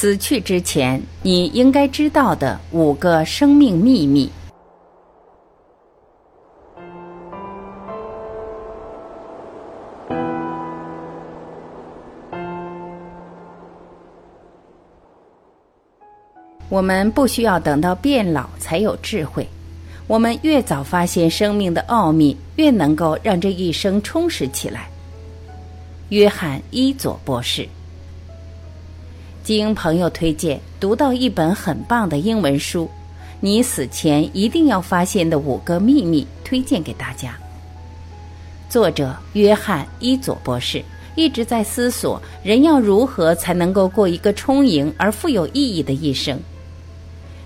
[0.00, 4.30] 死去之前，你应该知道的五个生命秘密。
[16.68, 19.44] 我们不需要等到变老才有智慧，
[20.06, 24.88] 我们越早发现生命的奥秘，越能够让这一生充实起来。
[26.10, 27.68] 约翰·伊佐博士。
[29.56, 32.84] 经朋友推荐，读到一本很棒的英文书，
[33.40, 37.34] 《你死前一定要发现的五个秘密》，推荐给大家。
[38.68, 40.84] 作者约翰·伊佐博士
[41.14, 46.38] 一直在思索，人要如何才能够过一个充盈而富有意义的一生。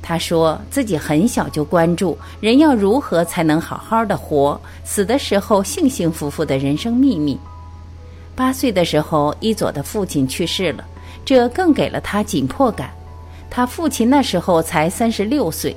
[0.00, 7.36] 他说自己很小就关注人要如何才能好好的活，死的时候幸幸福福的人生秘密。
[8.36, 10.84] 八岁的时候，伊佐的父亲去世了。
[11.28, 12.88] 这更给了他紧迫感。
[13.50, 15.76] 他父亲那时候才三十六岁，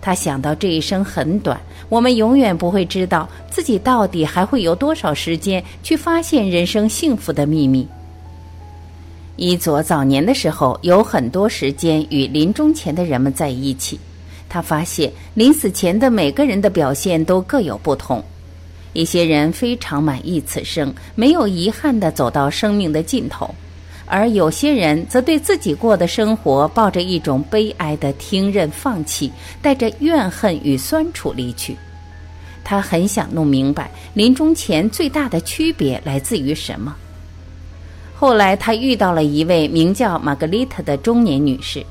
[0.00, 7.88] 他想到这一生很短，我们永远不会知道自己到底还会有多少时间去发现人生幸福的秘密。
[9.34, 13.98] 伊佐早年的时候有很多时间与临终前的人们在一起，
[14.48, 18.22] 他发现临死前的每个人的表现都各有不同。
[18.92, 23.52] 一些人非常满意此生，没有遗憾地走到生命的尽头。
[24.14, 31.76] 而有些人则对自己过的生活抱着一种悲哀的听任放弃，带着怨恨与酸楚离去。
[32.62, 36.94] 他很想弄明白临终前最大的区别来自于什么。
[38.14, 41.84] 后来他遇到了一位名叫玛格丽特的中年女士。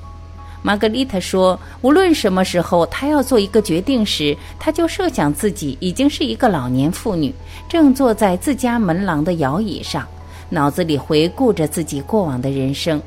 [0.61, 7.35] 玛格丽特说，无论什么时候她要做一个决定时，她就设想自己已经是一个老年妇女，
[7.67, 10.07] 正坐在自家门廊的摇椅上。
[10.49, 13.01] 脑子里回顾着自己过往的人生，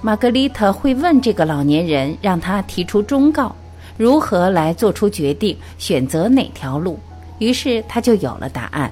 [0.00, 3.54] 玛格丽特会问这个老年人，让他提出忠告，
[3.96, 6.98] 如何来做出决定，选择哪条路。
[7.38, 8.90] 于是他就有了答案。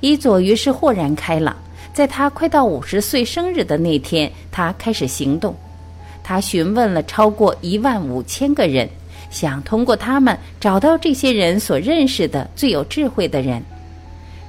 [0.00, 1.56] 伊佐于是豁然开朗，
[1.92, 5.54] 在他快到五十岁生日的那天，他开始行动。
[6.24, 8.88] 他询问了超过一万五千个人，
[9.30, 13.62] 想通过他们找到这些人所认识的最有智慧的人。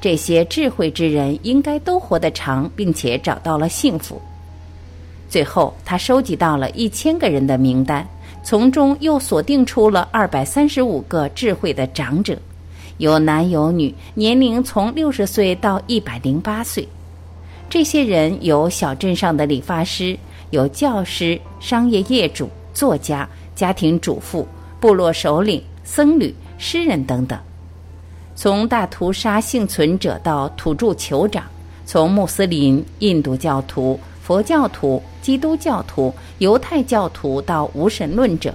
[0.03, 4.21] 这些智慧之人应该都活得长，并且找到了幸福。
[5.29, 8.05] 最后，他收集到了一千个人的名单，
[8.43, 12.37] 从中又锁定出了二百三十五个智慧的长者，
[12.97, 16.85] 有男有女，年龄从六十岁到一百零八岁。
[17.69, 23.25] 这些人有小镇上的理发师，有教师、商业业主、作家、
[23.55, 24.45] 家庭主妇、
[24.81, 27.39] 部落首领、僧侣、诗人等等。
[28.35, 31.43] 从大屠杀幸存者到土著酋长，
[31.85, 38.53] 从穆斯林、印度教徒、佛教徒、基督教徒、犹太教徒到无神论者，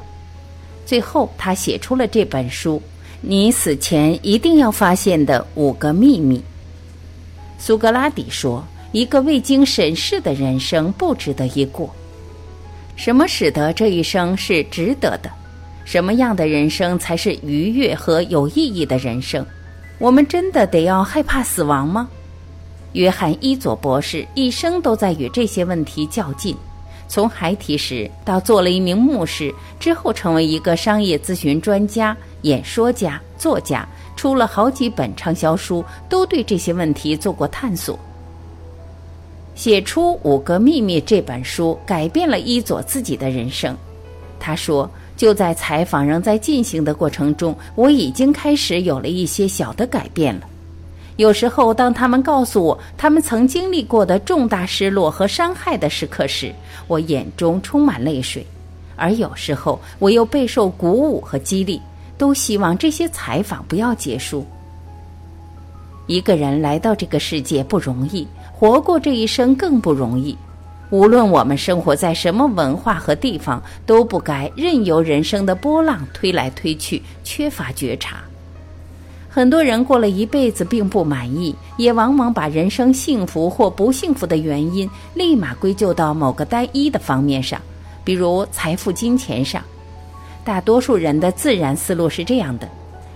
[0.85, 2.83] 最后他写出了这本书：
[3.21, 6.43] 你死前一定要发现的五个秘密。
[7.59, 11.89] 苏格拉底说：“一个未经审视的人生不值得一过。”
[12.97, 15.31] 什么使得这一生是值得的？
[15.85, 19.47] 什么样的人生才是愉悦和有意义的人生？
[19.99, 22.09] 我们真的得要害怕死亡吗？
[22.93, 26.57] 约翰·伊佐博士一生都在与这些问题较劲，
[27.09, 37.99] 从孩提时到做了一名牧师，之后成为一个商业咨询专家、演说家、作家，出了好几本畅销书，都对这些问题做过探索。
[39.57, 43.77] 写出《五个秘密》这本书，改变了伊佐自己的人生。
[44.39, 44.89] 他说。
[45.19, 50.43] 就在采访仍在进行的过程中，我已经开始有了一些小的改变了。
[51.17, 56.55] 有时候，当他们告诉我他们曾经历过的重大失落和伤害的时刻时，
[56.87, 58.45] 我眼中充满泪水；
[58.95, 61.83] 而有时候，我又备受鼓舞和激励，
[62.17, 64.47] 都希望这些采访不要结束。
[66.07, 70.39] 一个人来到这个世界不容易，活过这一生更不容易。
[70.91, 78.23] 无论我们生活在什么文化和地方，都不该任由人生的波浪推来推去，缺乏觉察。
[79.29, 87.61] 很多人过了一辈子并不满意，也往往把人生幸福或不幸福的原因立马归咎到某个单一的方面上，
[88.03, 89.63] 比如财富、金钱上。
[90.43, 92.67] 大多数人的自然思路是这样的：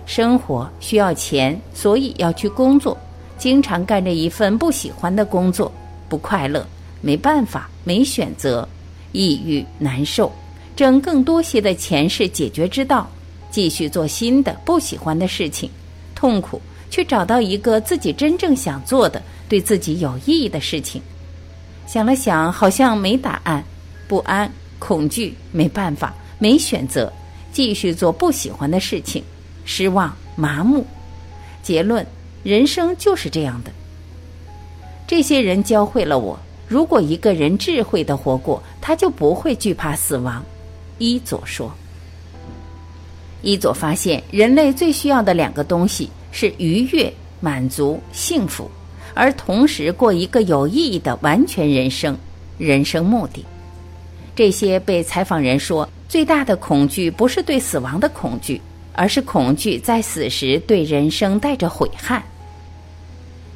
[0.05, 2.95] 生活需要钱，所以要去工作，
[3.35, 5.71] 经常干着一份不喜欢的工作，
[6.07, 6.63] 不快乐。
[7.03, 8.67] 没办法，没选择，
[9.11, 10.31] 抑郁难受，
[10.73, 13.07] 挣更多些的钱是解决之道，
[13.51, 15.69] 继续做新的不喜欢的事情，
[16.15, 21.01] 痛苦，去找到一个自己真正想做的、对自己有意义的事情。
[21.85, 23.61] 想了想，好像没答案，
[24.07, 27.11] 不安、恐惧，没办法，没选择，
[27.51, 29.21] 继续做不喜欢的事情，
[29.65, 30.87] 失望、麻木。
[31.61, 32.05] 结论：
[32.43, 33.71] 人生就是这样的。
[35.05, 40.43] 这些人教会了我，如果一个人智慧的活过，他就不会惧怕死亡。
[40.97, 41.71] 伊佐说。
[43.41, 48.71] 伊佐发现，人类最需要的两个东西是愉悦、满足、幸福，
[49.13, 52.17] 而同时过一个有意义的完全人生。
[52.57, 53.43] 人生目的。
[54.35, 58.61] 这些被采访人说，最大的恐惧不是对死亡的恐惧，
[58.93, 62.21] 而是恐惧在死时对人生带着悔恨。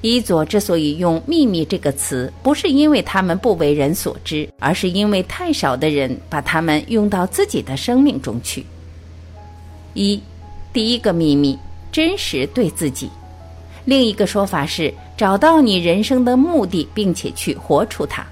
[0.10, 8.66] 伊佐之所以用“秘密”这个词，不是因为他们不为人所知，而是因为太少的人把他们用到自己的生命中去。
[9.96, 10.18] 一，
[10.72, 11.60] 第一个秘密，
[11.92, 13.10] 真实对自己；
[13.84, 18.26] 另一个说法是找到你人生的目的，并且去活出它。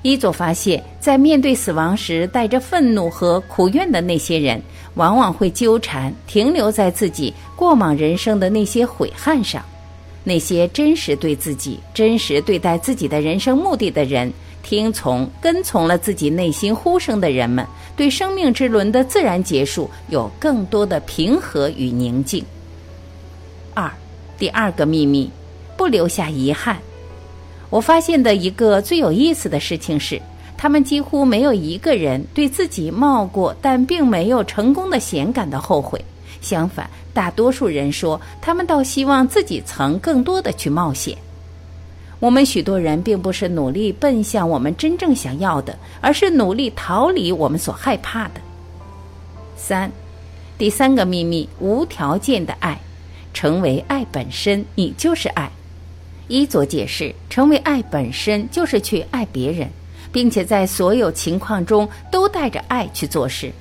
[0.00, 4.58] 伊佐发现，在面对死亡时带着愤怒和苦怨的那些人，
[4.94, 9.60] 往往会纠缠停留在自己过往人生的那些悔恨上；
[10.28, 14.32] 那些真实对自己、真实对待自己的人生目的的人。
[14.64, 17.64] 听从、跟从了自己内心呼声的人们，
[17.94, 22.44] 对生命之轮的自然结束有更多的平和与宁静。
[23.72, 23.88] 二，
[24.36, 25.30] 第二个秘密，
[25.76, 26.76] 不留下遗憾。
[27.70, 30.20] 我发现的一个最有意思的事情是，
[30.56, 36.04] 他们几乎没有一个人对自己冒过但并没有成功的险感到后悔。
[36.40, 41.16] 相反，大多数人说，他们倒希望自己曾更多的去冒险。
[42.18, 48.40] 我们许多人并不是努力奔向我们真正想要的，而是努力逃离我们所害怕的。
[49.56, 49.90] 三，
[50.56, 52.80] 第三个秘密：无条件的爱，
[53.34, 55.50] 成为爱本身，你就是爱。
[56.28, 59.68] 伊佐解释，成为爱本身就是去爱别人，
[60.10, 63.52] 并且在所有情况中都带着爱去做事，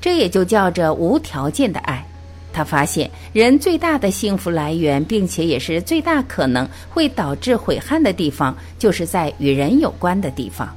[0.00, 2.06] 这也就叫着无条件的爱。
[2.54, 10.68] 他发现，人最大的幸福来源，并且也是最大可能会导致悔恨的地方，就是在与人有关的地方。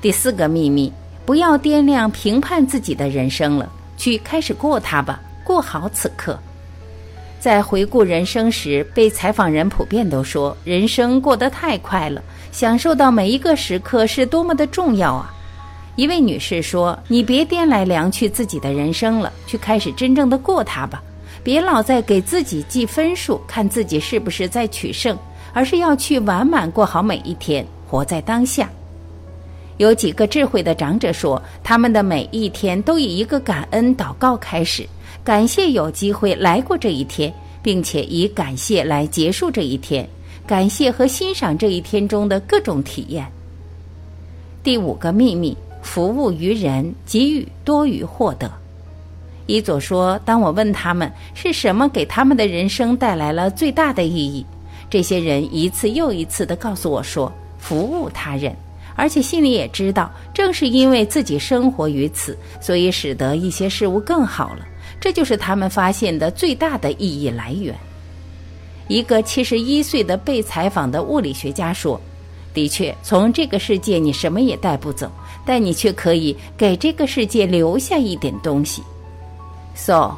[0.00, 0.92] 第四个秘密：
[1.24, 6.36] 不要掂量评判自己的人生了，去开始过它吧，过好此刻。
[7.38, 15.34] 在回顾人生时，被采访人普遍都说，人生过得太快了，享受到每一个时刻是多么的重要啊！
[15.94, 21.02] 一位女士说：“你别掂来量去自己的人生了，去开始真正的过它吧。
[21.44, 25.18] 别老在给自己记分数，看自己是不是在取胜，
[25.52, 28.70] 而是要去完满过好每一天，活在当下。”
[29.76, 34.88] 有几个智慧的长者说：“他们的每一天都以一个感恩祷告开始，
[35.22, 37.30] 感谢有机会来过这一天，
[37.62, 40.08] 并且以感谢来结束这一天，
[40.46, 43.26] 感谢和欣赏这一天中的各种体验。”
[44.64, 45.54] 第五个秘密。
[45.82, 48.50] 服务于人，给予多于获得。
[49.46, 54.46] 伊佐说：“当我问他们是什么给他们的人生带来了最大的意义，
[54.88, 58.56] 这些人一次又一次地告诉我说，服务他人，
[58.94, 64.66] 而且心里也知道，正是因为自己生活于此，所以使得一些事物更好了。
[65.00, 67.74] 这就是他们发现的最大的意义来源。”
[68.88, 72.00] 一个七十一岁的被采访的物理学家说。
[72.54, 75.10] 的确，从这个世界你什么也带不走，
[75.44, 78.82] 但你却可以给这个世界留下一点东西。
[79.74, 80.12] So，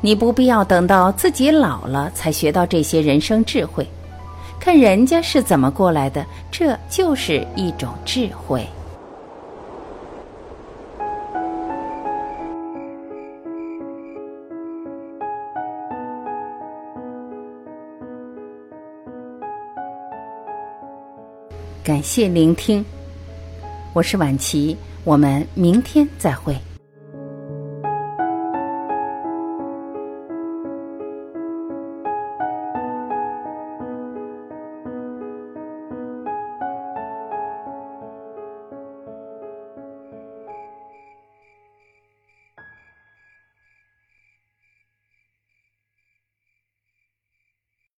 [0.00, 3.86] 你不必要等到自己老了才学到这些人生智慧，
[4.58, 8.66] 看人家是怎么过来的，这就是一种智慧。
[21.82, 22.84] 感谢聆听，
[23.94, 26.54] 我是晚琪，我们明天再会。